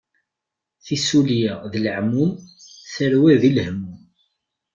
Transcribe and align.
Tissulya 0.85 1.53
d 1.71 1.73
leɛmum, 1.83 2.31
tarwa 2.93 3.33
di 3.41 3.51
lehmum. 3.51 3.99